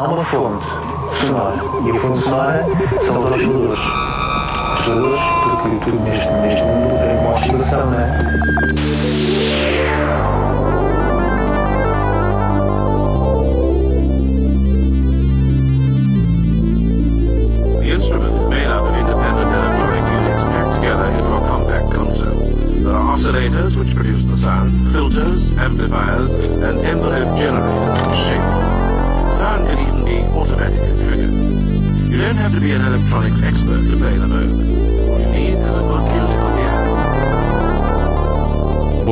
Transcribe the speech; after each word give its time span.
há 0.00 0.08
uma 0.08 0.24
fonte 0.24 0.64
sonora. 1.20 1.56
E 1.84 1.90
a 1.90 1.94
fonte 1.94 2.18
sonora 2.18 2.64
são 3.02 3.18
os 3.18 3.30
osciladores. 3.30 3.80
Osciladores, 4.78 5.20
porque 5.60 5.76
tudo 5.84 6.00
neste, 6.04 6.30
neste 6.30 6.62
mundo 6.62 6.96
é 6.96 7.18
uma 7.20 7.34
oscilação, 7.36 7.90
não 7.90 8.00
é? 8.00 8.40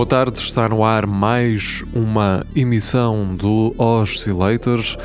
Tarde, 0.08 0.40
está 0.40 0.66
no 0.66 0.82
ar 0.84 1.06
mais 1.06 1.84
uma 1.92 2.42
emissão 2.56 3.36
do 3.36 3.74
Oscillators. 3.76 4.96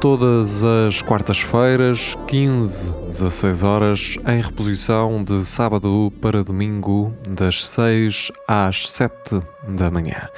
Todas 0.00 0.64
as 0.64 1.00
quartas-feiras, 1.00 2.16
15, 2.26 2.92
16 3.12 3.62
horas, 3.62 4.16
em 4.26 4.42
reposição 4.42 5.22
de 5.22 5.46
sábado 5.46 6.12
para 6.20 6.42
domingo, 6.42 7.14
das 7.28 7.68
6 7.68 8.32
às 8.48 8.88
7 8.88 9.40
da 9.68 9.92
manhã. 9.92 10.28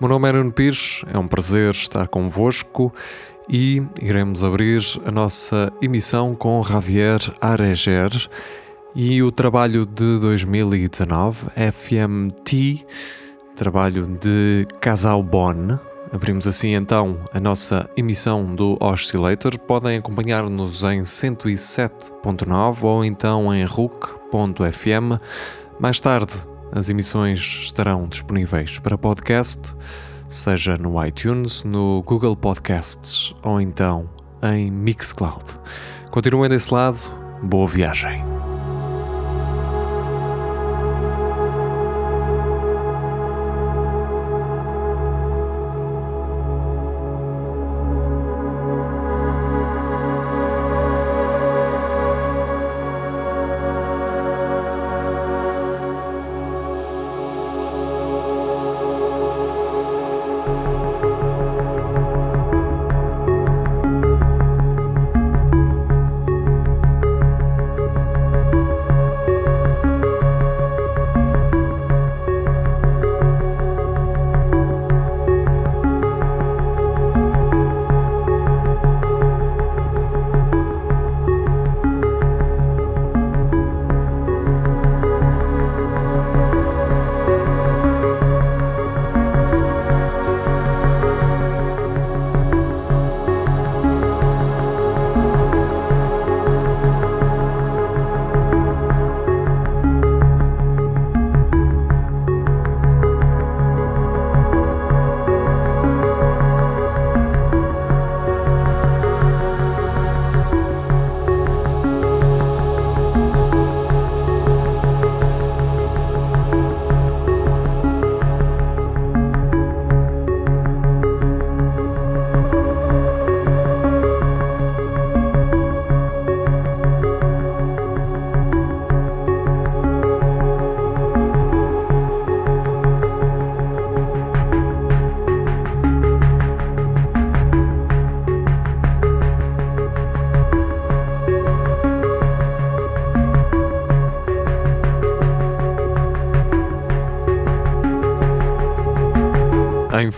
Meu 0.00 0.08
nome 0.08 0.28
é 0.28 0.32
Nuno 0.32 0.52
Pires, 0.52 1.02
é 1.12 1.18
um 1.18 1.26
prazer 1.26 1.72
estar 1.72 2.06
convosco 2.06 2.94
e 3.48 3.82
iremos 4.00 4.44
abrir 4.44 4.80
a 5.04 5.10
nossa 5.10 5.72
emissão 5.82 6.36
com 6.36 6.62
Javier 6.62 7.18
Areger 7.40 8.12
e 8.94 9.20
o 9.24 9.32
trabalho 9.32 9.84
de 9.84 10.20
2019, 10.20 11.46
FMT, 11.72 12.86
trabalho 13.60 14.06
de 14.18 14.66
Casal 14.80 15.22
Bon. 15.22 15.78
Abrimos 16.10 16.46
assim 16.46 16.74
então 16.74 17.18
a 17.30 17.38
nossa 17.38 17.90
emissão 17.94 18.54
do 18.54 18.78
Oscillator. 18.80 19.58
Podem 19.58 19.98
acompanhar-nos 19.98 20.82
em 20.82 21.02
107.9 21.02 22.82
ou 22.82 23.04
então 23.04 23.54
em 23.54 23.62
RUC.fm. 23.66 25.20
Mais 25.78 26.00
tarde, 26.00 26.32
as 26.72 26.88
emissões 26.88 27.38
estarão 27.40 28.08
disponíveis 28.08 28.78
para 28.78 28.96
podcast, 28.96 29.74
seja 30.26 30.78
no 30.78 31.04
iTunes, 31.04 31.62
no 31.62 32.02
Google 32.06 32.34
Podcasts 32.34 33.34
ou 33.42 33.60
então 33.60 34.08
em 34.42 34.70
Mixcloud. 34.70 35.44
Continuem 36.10 36.48
desse 36.48 36.72
lado, 36.72 36.98
boa 37.42 37.68
viagem. 37.68 38.39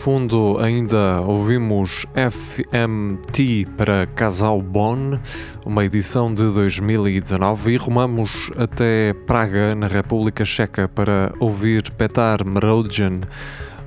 Fundo, 0.02 0.58
ainda 0.58 1.20
ouvimos 1.20 2.04
FMT 2.16 3.68
para 3.76 4.04
Casal 4.04 4.60
Bon, 4.60 5.16
uma 5.64 5.84
edição 5.84 6.34
de 6.34 6.42
2019, 6.52 7.70
e 7.70 7.76
rumamos 7.76 8.50
até 8.56 9.14
Praga, 9.28 9.76
na 9.76 9.86
República 9.86 10.44
Checa, 10.44 10.88
para 10.88 11.32
ouvir 11.38 11.88
Petar 11.92 12.44
Mrojan, 12.44 13.20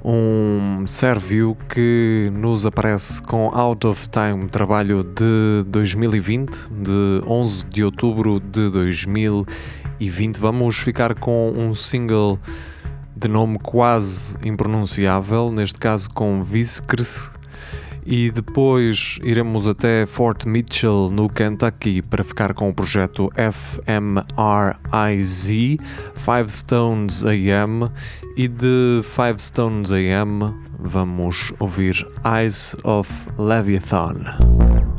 um 0.06 0.86
sérvio 0.88 1.58
que 1.68 2.32
nos 2.34 2.66
aparece 2.66 3.22
com 3.22 3.50
Out 3.54 3.86
of 3.86 4.08
Time, 4.08 4.48
trabalho 4.48 5.04
de 5.04 5.66
2020, 5.68 6.50
de 6.70 7.28
11 7.28 7.66
de 7.66 7.84
outubro 7.84 8.40
de 8.40 8.70
2020. 8.70 10.38
Vamos 10.40 10.78
ficar 10.78 11.14
com 11.14 11.52
um 11.52 11.76
single 11.76 12.40
de 13.16 13.28
nome 13.28 13.60
quase 13.60 14.36
impronunciável, 14.44 15.52
neste 15.52 15.80
caso 15.80 16.10
com 16.10 16.44
Viskrs, 16.44 17.32
e 18.06 18.30
depois 18.30 19.20
iremos 19.24 19.68
até 19.68 20.06
Fort 20.06 20.46
Mitchell, 20.46 21.10
no 21.12 21.28
Kentucky, 21.28 22.02
para 22.02 22.24
ficar 22.24 22.54
com 22.54 22.70
o 22.70 22.74
projeto 22.74 23.30
FMRIZ, 23.36 24.28
Five 26.16 26.50
Stones 26.50 27.26
AM, 27.26 27.90
e 28.38 28.48
de 28.48 29.02
Five 29.04 29.42
Stones 29.42 29.92
AM 29.92 30.54
vamos 30.78 31.54
ouvir 31.60 32.06
Eyes 32.24 32.76
of 32.84 33.12
Leviathan. 33.38 34.95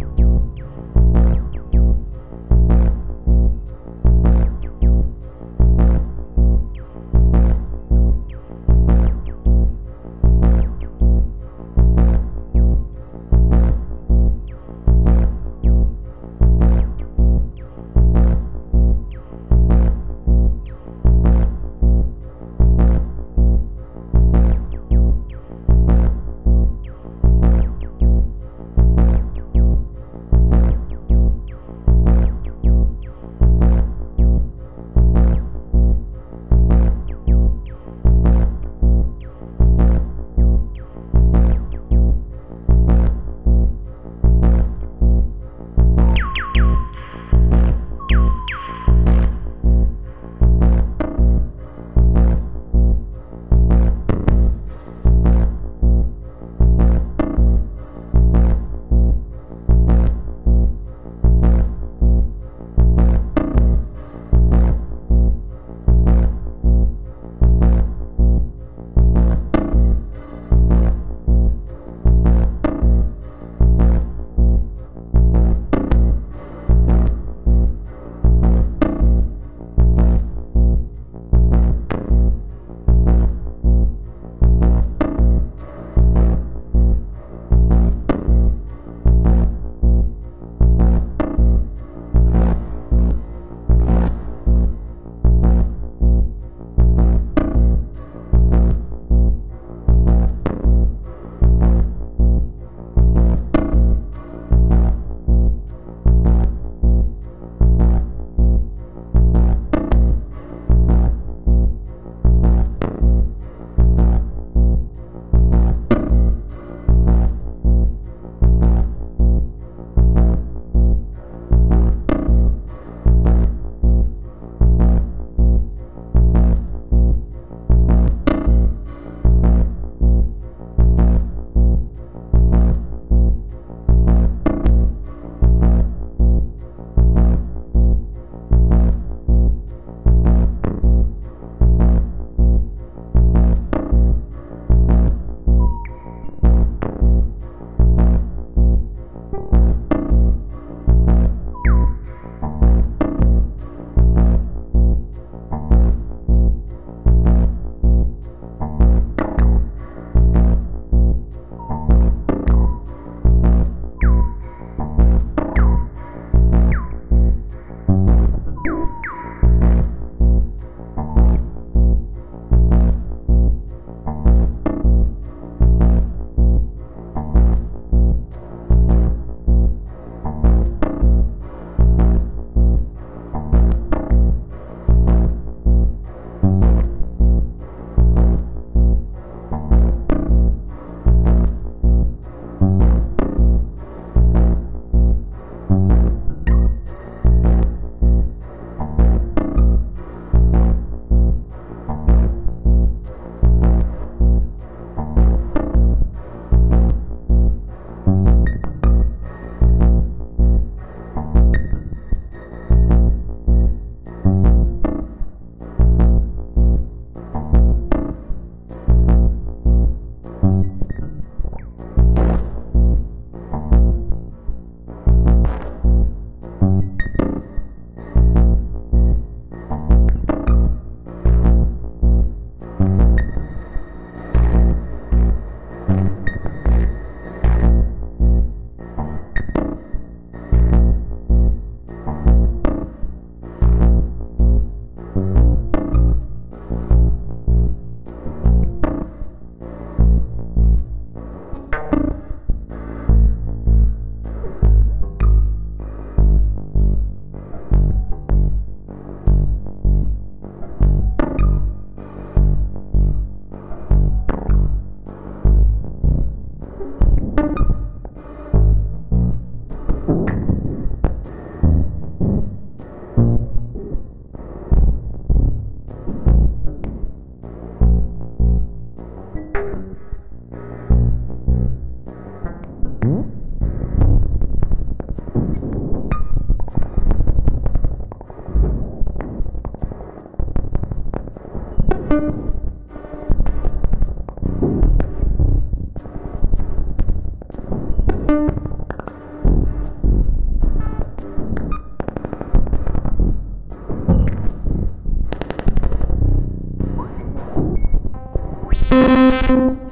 you 309.42 309.85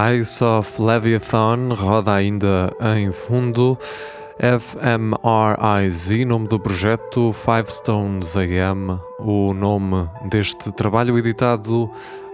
Eyes 0.00 0.40
of 0.40 0.80
Leviathan 0.80 1.74
roda 1.74 2.14
ainda 2.14 2.74
em 2.96 3.12
fundo. 3.12 3.76
FMRIZ, 4.38 6.26
nome 6.26 6.48
do 6.48 6.58
projeto 6.58 7.34
Five 7.34 7.70
Stones 7.70 8.34
AM, 8.34 8.98
o 9.18 9.52
nome 9.52 10.08
deste 10.30 10.72
trabalho 10.72 11.18
editado 11.18 11.90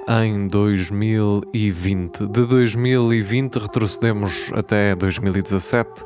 em 0.08 0.46
2020. 0.46 2.28
De 2.28 2.46
2020 2.46 3.56
retrocedemos 3.56 4.52
até 4.54 4.94
2017 4.94 6.04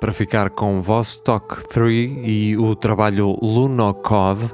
para 0.00 0.12
ficar 0.12 0.50
com 0.50 0.80
Vostok 0.80 1.68
3 1.68 2.18
e 2.24 2.56
o 2.56 2.74
trabalho 2.74 3.38
Lunocode. 3.40 4.52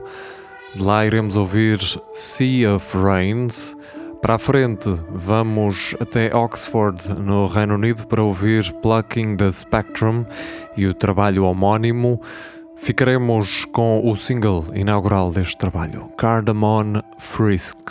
Lá 0.79 1.07
iremos 1.07 1.35
ouvir 1.35 1.79
Sea 2.13 2.75
of 2.75 2.99
Rains. 2.99 3.75
Para 4.23 4.37
a 4.37 4.39
frente, 4.39 4.89
vamos 5.11 5.97
até 6.01 6.33
Oxford, 6.33 7.21
no 7.21 7.49
Reino 7.49 7.75
Unido, 7.75 8.07
para 8.07 8.23
ouvir 8.23 8.73
Plucking 8.75 9.37
the 9.37 9.51
Spectrum 9.51 10.25
e 10.77 10.87
o 10.87 10.95
trabalho 10.95 11.45
homónimo. 11.45 12.23
Ficaremos 12.77 13.65
com 13.65 14.09
o 14.09 14.15
single 14.15 14.65
inaugural 14.75 15.33
deste 15.33 15.59
trabalho, 15.59 16.09
Cardamon 16.17 17.03
Frisk. 17.19 17.91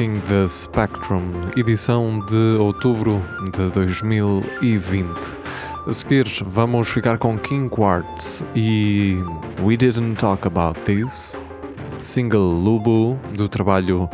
Para 0.00 0.06
Plucking 0.06 0.20
the 0.20 0.48
Spectrum, 0.48 1.30
edição 1.56 2.20
de 2.20 2.56
outubro 2.58 3.22
de 3.52 3.70
2020. 3.70 5.06
A 5.86 5.92
seguir, 5.92 6.26
vamos 6.42 6.88
ficar 6.88 7.18
com 7.18 7.38
King 7.38 7.68
Quartz 7.68 8.42
e 8.54 9.16
We 9.62 9.76
Didn't 9.76 10.16
Talk 10.16 10.46
About 10.46 10.80
This, 10.80 11.38
single 11.98 12.40
Lubu 12.40 13.18
do 13.34 13.46
trabalho 13.46 14.08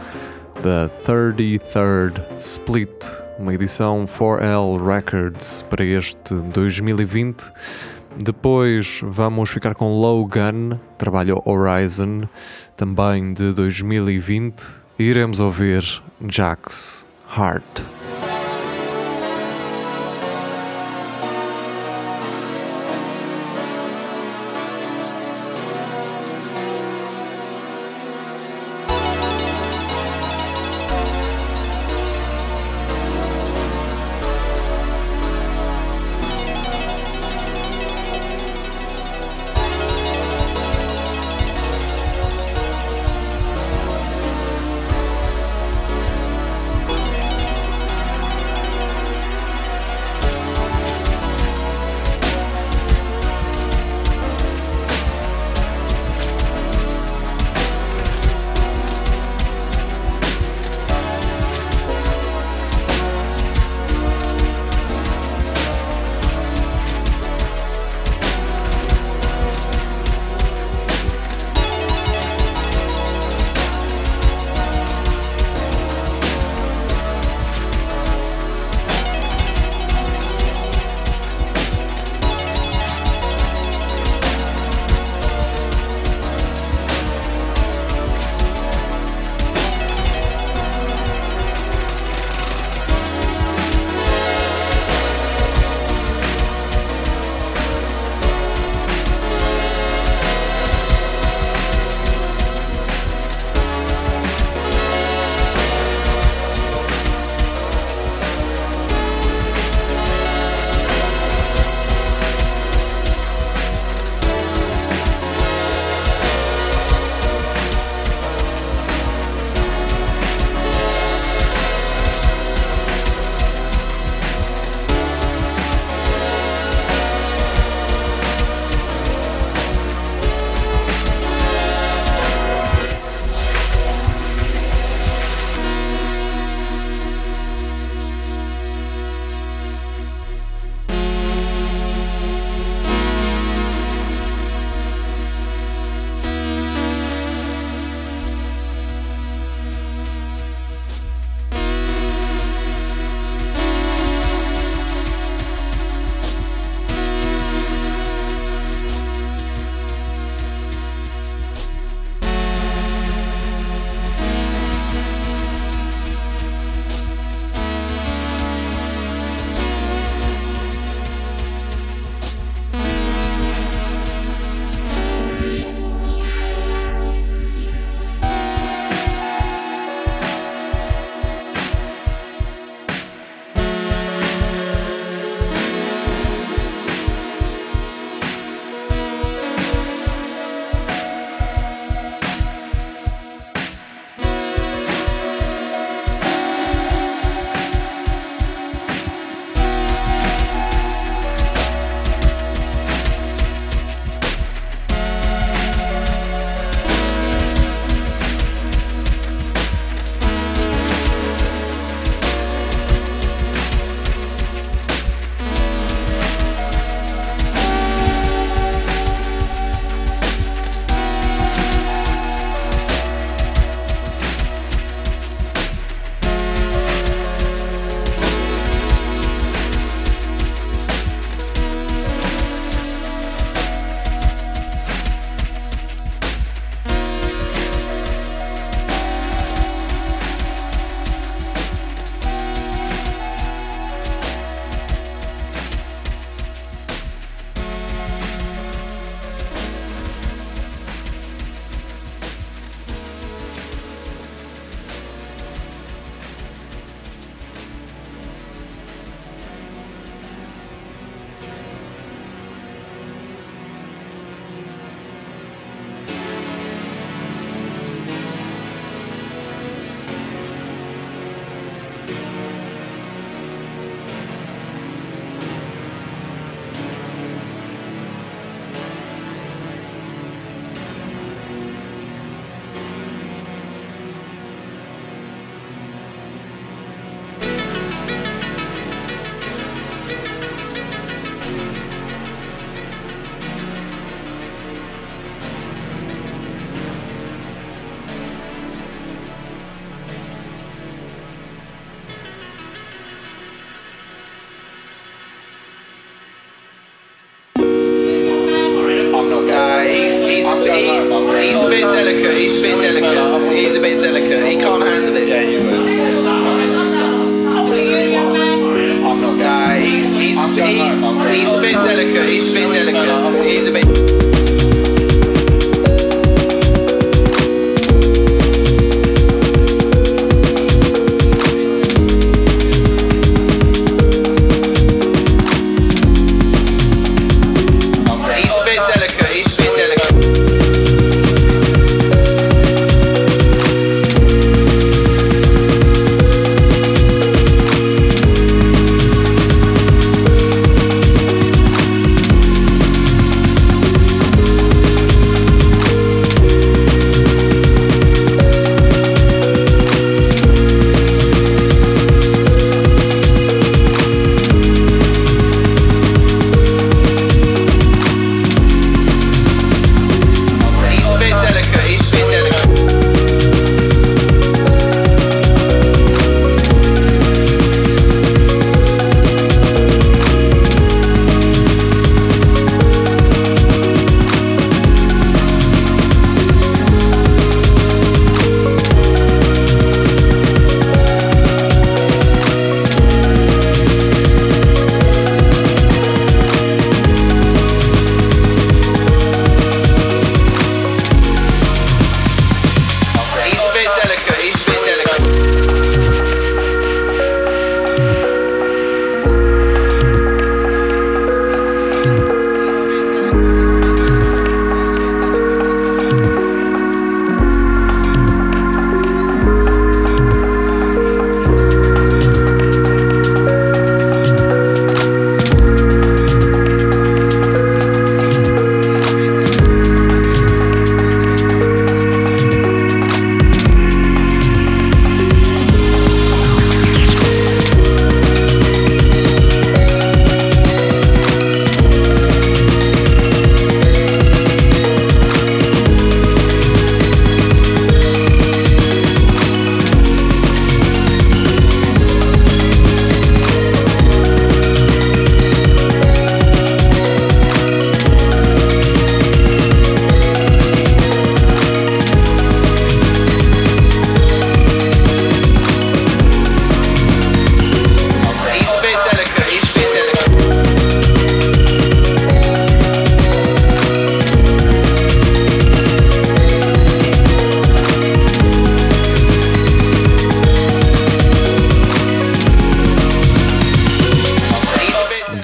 da 0.60 0.90
33rd 1.06 2.20
Split, 2.38 2.90
uma 3.38 3.54
edição 3.54 4.06
4L 4.06 4.84
Records 4.84 5.62
para 5.70 5.84
este 5.84 6.34
2020. 6.34 7.44
Depois 8.16 9.00
vamos 9.04 9.50
ficar 9.50 9.76
com 9.76 10.00
Logan, 10.00 10.80
trabalho 10.98 11.40
Horizon, 11.44 12.22
também 12.76 13.32
de 13.32 13.52
2020. 13.52 14.85
Iremos 14.98 15.40
ouvir 15.40 16.02
Jack's 16.26 17.04
Heart. 17.36 17.95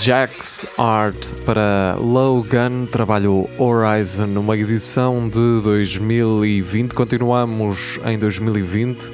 Jax 0.05 0.67
Art 0.77 1.29
para 1.47 1.95
Logan, 1.97 2.87
trabalho 2.87 3.49
Horizon, 3.57 4.27
numa 4.27 4.57
edição 4.57 5.29
de 5.29 5.61
2020. 5.63 6.93
Continuamos 6.93 8.01
em 8.05 8.19
2020 8.19 9.13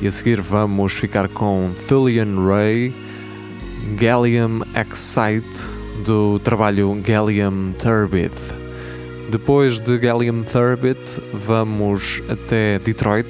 e 0.00 0.06
a 0.06 0.10
seguir 0.10 0.40
vamos 0.40 0.94
ficar 0.94 1.28
com 1.28 1.74
Thulian 1.86 2.46
Ray, 2.48 2.94
Gallium 3.98 4.62
Excite, 4.74 5.68
do 6.02 6.38
trabalho 6.38 6.98
Gallium 7.04 7.74
Turbid. 7.78 8.32
Depois 9.30 9.78
de 9.78 9.98
Gallium 9.98 10.44
Turbid, 10.44 10.98
vamos 11.34 12.22
até 12.30 12.78
Detroit, 12.78 13.28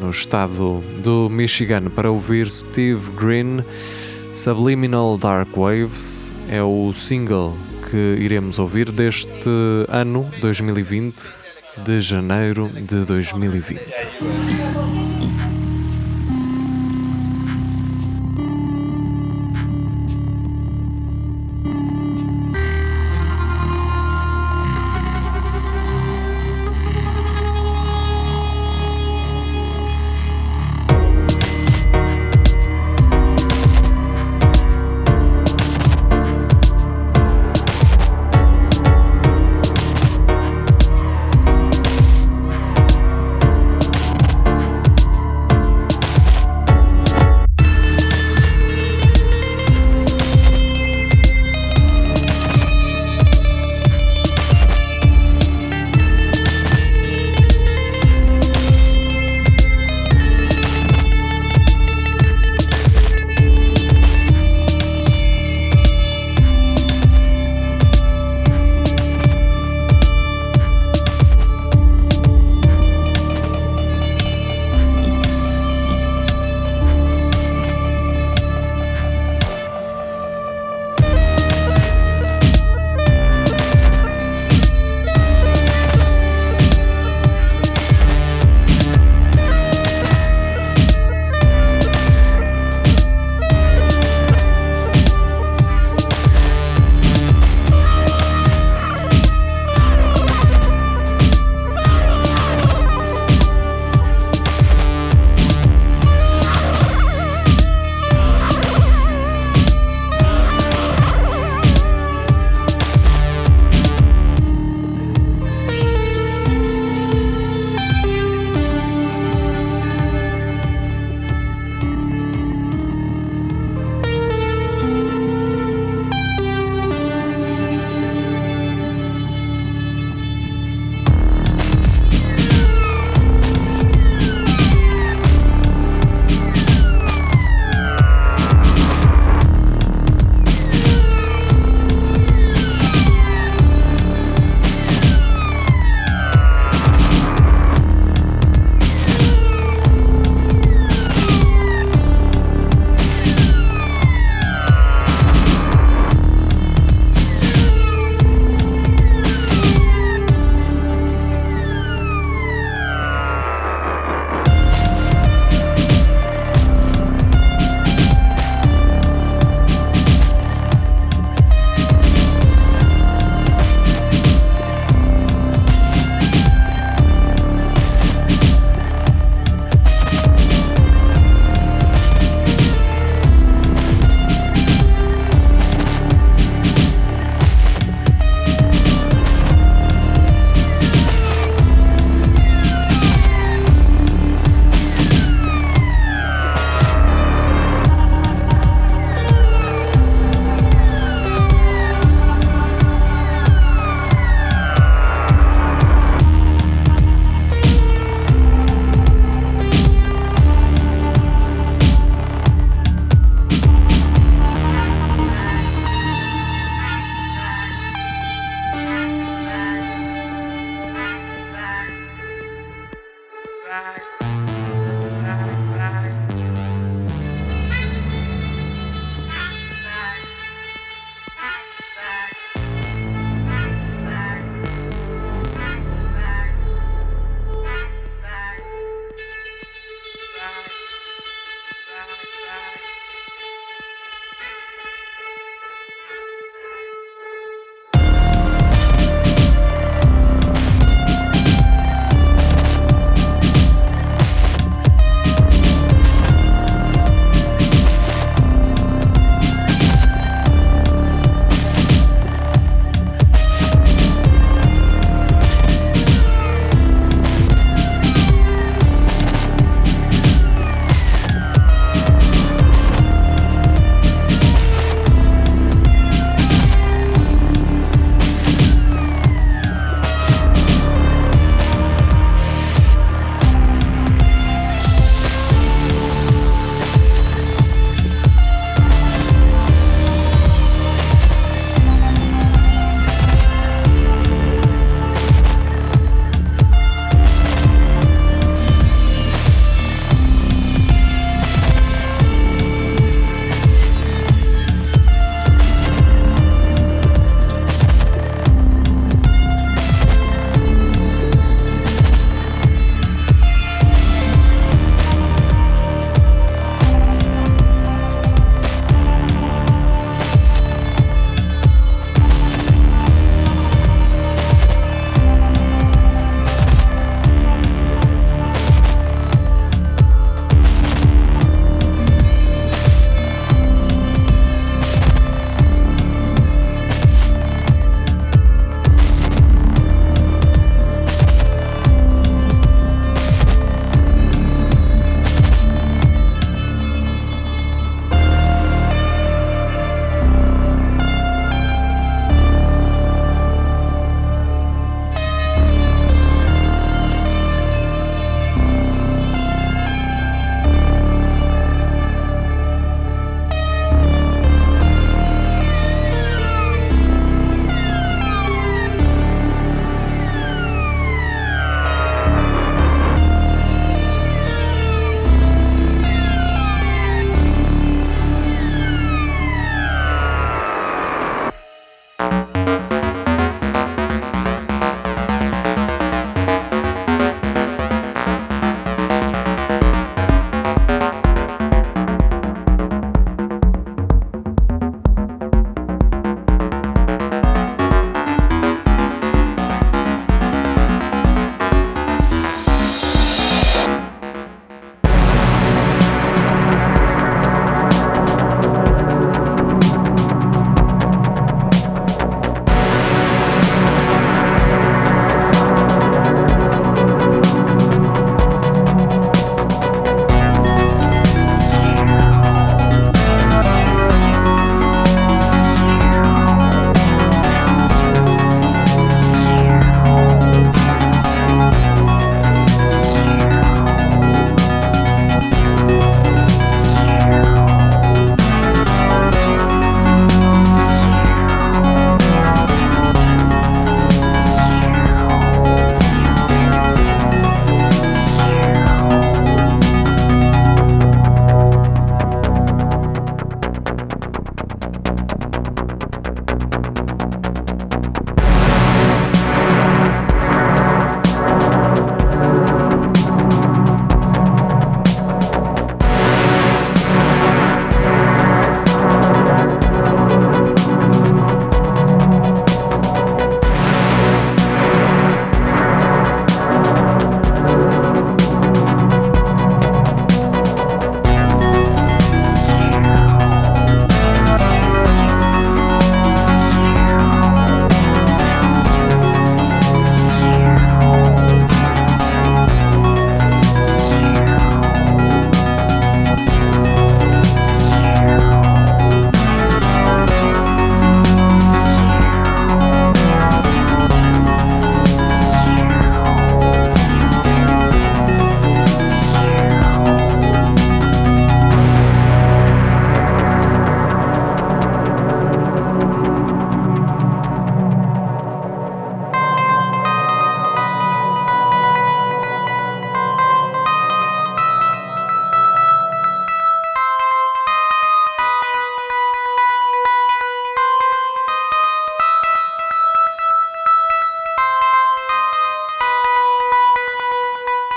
no 0.00 0.10
estado 0.10 0.82
do 1.04 1.28
Michigan, 1.30 1.84
para 1.84 2.10
ouvir 2.10 2.50
Steve 2.50 3.12
Green 3.12 3.64
Subliminal 4.32 5.18
Dark 5.18 5.56
Waves 5.56 6.32
é 6.48 6.62
o 6.62 6.92
single 6.92 7.56
que 7.90 7.96
iremos 7.96 8.58
ouvir 8.58 8.90
deste 8.90 9.28
ano 9.88 10.30
2020, 10.40 11.16
de 11.84 12.00
janeiro 12.00 12.68
de 12.68 13.04
2020. 13.04 13.80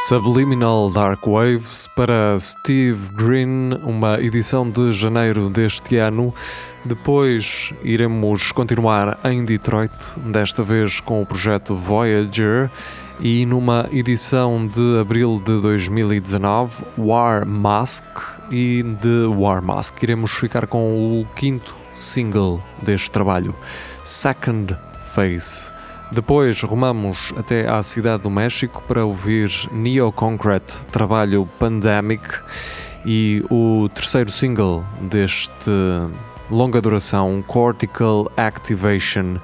Subliminal 0.06 0.90
Dark 0.90 1.26
Waves 1.26 1.88
para 1.96 2.38
Steve 2.38 3.08
Green, 3.14 3.70
uma 3.84 4.20
edição 4.20 4.70
de 4.70 4.92
janeiro 4.92 5.50
deste 5.50 5.96
ano. 5.96 6.34
Depois 6.84 7.74
iremos 7.82 8.52
continuar 8.52 9.18
em 9.24 9.46
Detroit, 9.46 9.96
desta 10.18 10.62
vez 10.62 11.00
com 11.00 11.22
o 11.22 11.26
projeto 11.26 11.74
Voyager, 11.74 12.70
e 13.18 13.46
numa 13.46 13.88
edição 13.94 14.68
de 14.68 15.00
abril 15.00 15.42
de 15.42 15.62
2019, 15.62 16.84
War 16.98 17.48
Mask, 17.48 18.04
e 18.52 18.84
de 18.84 19.26
War 19.34 19.64
Mask 19.64 20.04
iremos 20.04 20.32
ficar 20.32 20.68
com 20.68 21.22
o 21.22 21.26
quinto 21.34 21.74
single 21.98 22.62
deste 22.82 23.10
trabalho, 23.10 23.56
Second 24.04 24.76
Face. 25.16 25.73
Depois 26.14 26.62
rumamos 26.62 27.34
até 27.36 27.68
à 27.68 27.82
cidade 27.82 28.22
do 28.22 28.30
México 28.30 28.84
para 28.88 29.04
ouvir 29.04 29.50
Neo 29.72 30.12
Concrete, 30.12 30.78
trabalho 30.92 31.50
Pandemic, 31.58 32.24
e 33.04 33.44
o 33.50 33.90
terceiro 33.90 34.32
single 34.32 34.86
deste 35.02 35.72
longa 36.52 36.80
duração, 36.80 37.44
Cortical 37.48 38.32
Activation. 38.38 39.38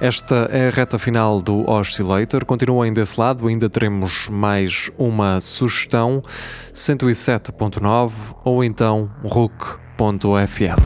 Esta 0.00 0.48
é 0.50 0.66
a 0.66 0.70
reta 0.70 0.98
final 0.98 1.40
do 1.40 1.68
Oscillator. 1.70 2.44
Continuem 2.44 2.92
desse 2.92 3.20
lado, 3.20 3.46
ainda 3.46 3.70
teremos 3.70 4.28
mais 4.28 4.90
uma 4.98 5.40
sugestão: 5.40 6.20
107.9 6.74 8.12
ou 8.44 8.64
então 8.64 9.08
RUC.fm. 9.22 10.80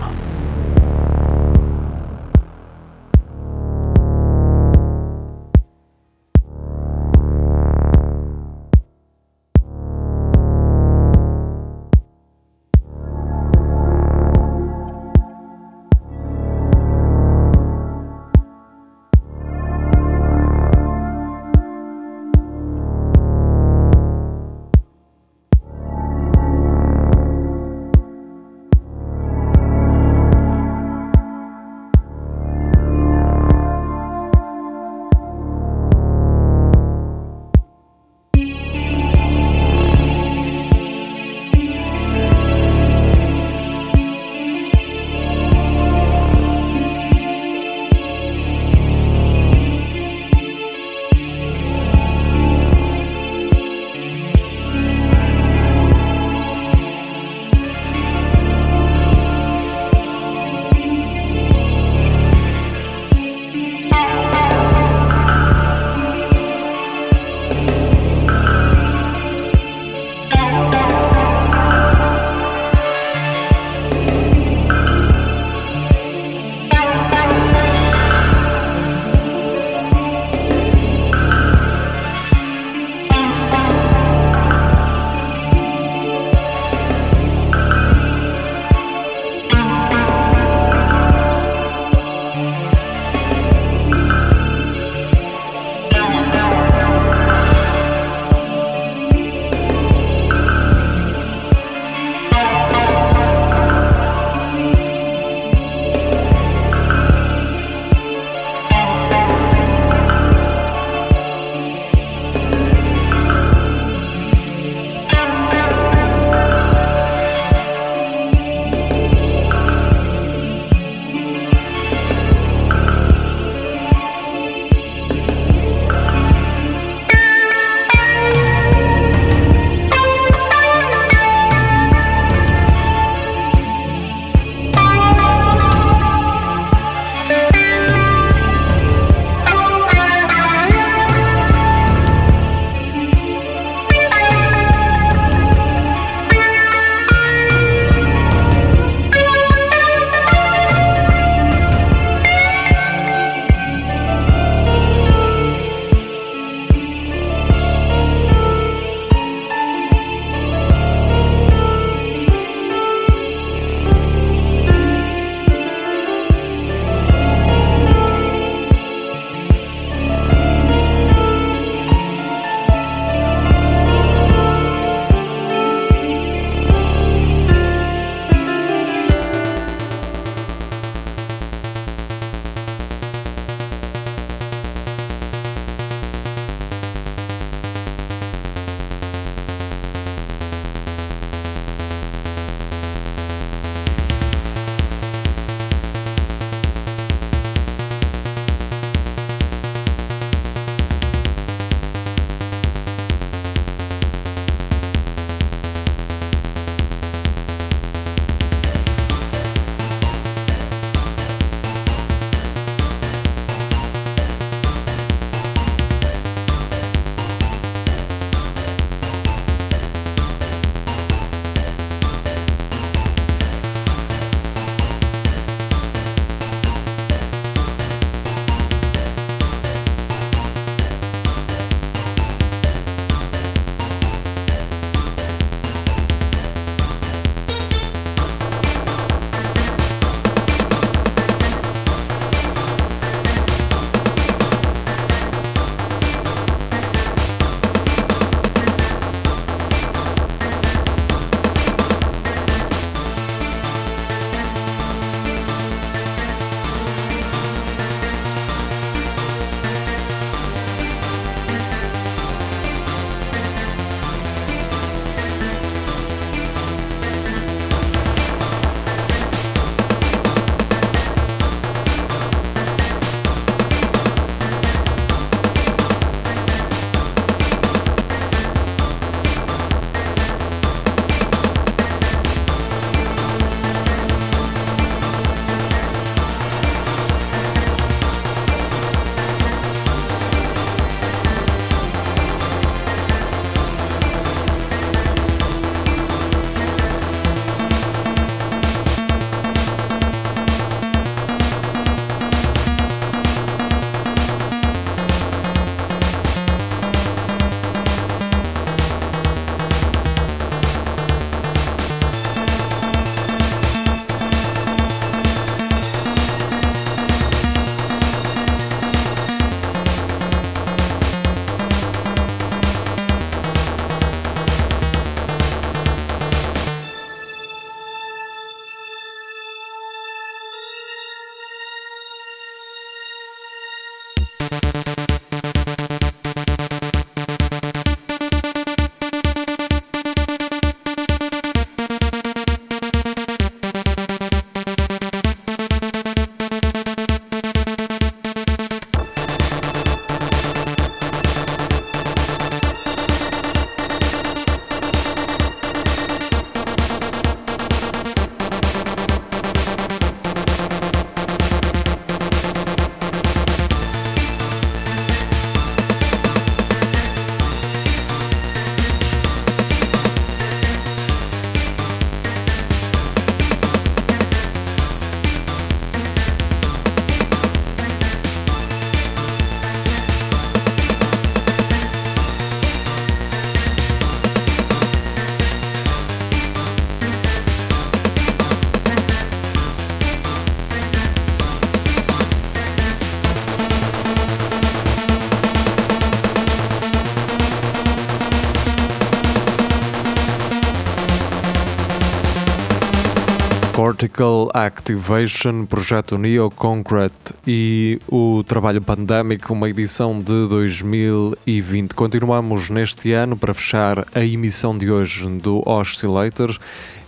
Cortical 403.94 404.50
Activation, 404.52 405.66
projeto 405.66 406.18
Neo 406.18 406.50
Concrete 406.50 407.32
e 407.46 408.00
o 408.08 408.42
trabalho 408.42 408.82
Pandemic, 408.82 409.52
uma 409.52 409.68
edição 409.68 410.18
de 410.18 410.48
2020. 410.48 411.94
Continuamos 411.94 412.68
neste 412.70 413.12
ano 413.12 413.36
para 413.36 413.54
fechar 413.54 414.04
a 414.12 414.24
emissão 414.24 414.76
de 414.76 414.90
hoje 414.90 415.28
do 415.38 415.62
Oscillator. 415.64 416.58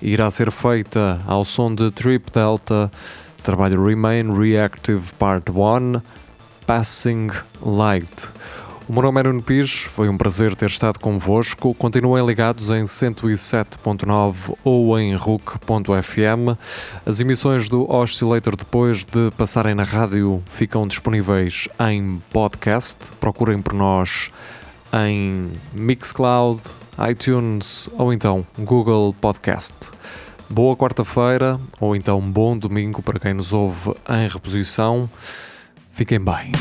Irá 0.00 0.30
ser 0.30 0.52
feita 0.52 1.20
ao 1.26 1.44
som 1.44 1.74
de 1.74 1.90
Trip 1.90 2.30
Delta, 2.30 2.88
trabalho 3.42 3.84
Remain 3.84 4.32
Reactive 4.38 5.12
Part 5.18 5.50
1, 5.50 6.00
Passing 6.68 7.30
Light. 7.62 8.30
O 8.88 8.92
meu 8.92 9.02
nome 9.02 9.18
é 9.18 9.24
Nuno 9.24 9.42
Pires, 9.42 9.80
foi 9.80 10.08
um 10.08 10.16
prazer 10.16 10.54
ter 10.54 10.66
estado 10.66 11.00
convosco. 11.00 11.74
Continuem 11.74 12.24
ligados 12.24 12.70
em 12.70 12.84
107.9 12.84 14.56
ou 14.62 14.96
em 14.96 15.12
RUC.fm. 15.16 16.56
As 17.04 17.18
emissões 17.18 17.68
do 17.68 17.90
Oscillator 17.90 18.54
depois 18.54 19.04
de 19.04 19.32
passarem 19.36 19.74
na 19.74 19.82
rádio 19.82 20.40
ficam 20.46 20.86
disponíveis 20.86 21.68
em 21.80 22.22
podcast. 22.32 22.96
Procurem 23.18 23.60
por 23.60 23.72
nós 23.72 24.30
em 24.92 25.50
Mixcloud, 25.72 26.62
iTunes 27.10 27.88
ou 27.98 28.12
então 28.12 28.46
Google 28.56 29.12
Podcast. 29.20 29.74
Boa 30.48 30.76
quarta-feira 30.76 31.58
ou 31.80 31.96
então 31.96 32.20
bom 32.20 32.56
domingo 32.56 33.02
para 33.02 33.18
quem 33.18 33.34
nos 33.34 33.52
ouve 33.52 33.94
em 34.08 34.28
reposição. 34.28 35.10
Fiquem 35.90 36.20
bem. 36.20 36.52